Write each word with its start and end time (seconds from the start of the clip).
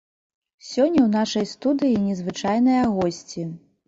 Сёння 0.69 1.01
ў 1.03 1.09
нашай 1.17 1.45
студыі 1.51 1.99
незвычайная 2.05 2.81
госці. 2.95 3.45